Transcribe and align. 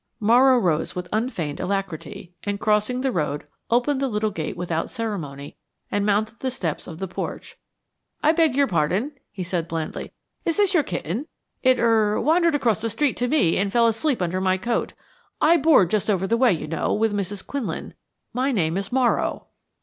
Morrow 0.19 0.57
rose 0.57 0.95
with 0.95 1.07
unfeigned 1.13 1.59
alacrity 1.59 2.33
and 2.43 2.59
crossing 2.59 3.01
the 3.01 3.11
road, 3.11 3.45
opened 3.69 3.99
the 3.99 4.07
little 4.07 4.31
gate 4.31 4.57
without 4.57 4.89
ceremony 4.89 5.57
and 5.91 6.07
mounted 6.07 6.39
the 6.39 6.49
steps 6.49 6.87
of 6.87 6.97
the 6.97 7.07
porch. 7.07 7.55
"I 8.23 8.31
beg 8.31 8.55
your 8.55 8.65
pardon," 8.65 9.11
he 9.31 9.43
said 9.43 9.67
blandly. 9.67 10.11
"Is 10.43 10.57
this 10.57 10.73
your 10.73 10.81
kitten? 10.81 11.27
It 11.61 11.77
er 11.77 12.19
wandered 12.19 12.55
across 12.55 12.81
the 12.81 12.89
street 12.89 13.15
to 13.17 13.27
me 13.27 13.57
and 13.57 13.71
fell 13.71 13.85
asleep 13.85 14.23
under 14.23 14.41
my 14.41 14.57
coat. 14.57 14.93
I 15.39 15.57
board 15.57 15.91
just 15.91 16.09
over 16.09 16.25
the 16.25 16.35
way, 16.35 16.51
you 16.51 16.65
know, 16.67 16.91
with 16.93 17.13
Mrs. 17.13 17.45
Quinlan. 17.45 17.93
My 18.33 18.51
name 18.51 18.77
is 18.77 18.91
Morrow." 18.91 19.49